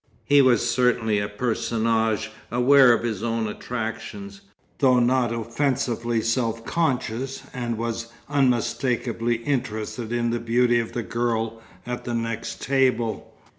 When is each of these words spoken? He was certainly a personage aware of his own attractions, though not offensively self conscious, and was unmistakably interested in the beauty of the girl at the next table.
He 0.25 0.41
was 0.41 0.67
certainly 0.67 1.19
a 1.19 1.29
personage 1.29 2.31
aware 2.49 2.91
of 2.91 3.03
his 3.03 3.21
own 3.21 3.47
attractions, 3.47 4.41
though 4.79 4.97
not 4.99 5.31
offensively 5.31 6.21
self 6.21 6.65
conscious, 6.65 7.43
and 7.53 7.77
was 7.77 8.11
unmistakably 8.27 9.35
interested 9.43 10.11
in 10.11 10.31
the 10.31 10.39
beauty 10.39 10.79
of 10.79 10.93
the 10.93 11.03
girl 11.03 11.61
at 11.85 12.03
the 12.03 12.15
next 12.15 12.63
table. 12.63 13.31